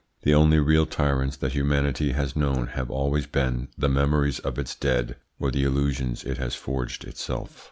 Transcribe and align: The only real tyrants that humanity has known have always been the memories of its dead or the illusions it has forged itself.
The 0.23 0.33
only 0.33 0.57
real 0.59 0.87
tyrants 0.87 1.37
that 1.37 1.51
humanity 1.51 2.13
has 2.13 2.35
known 2.35 2.69
have 2.73 2.89
always 2.89 3.27
been 3.27 3.67
the 3.77 3.87
memories 3.87 4.39
of 4.39 4.57
its 4.57 4.73
dead 4.73 5.17
or 5.39 5.51
the 5.51 5.63
illusions 5.63 6.23
it 6.23 6.39
has 6.39 6.55
forged 6.55 7.03
itself. 7.03 7.59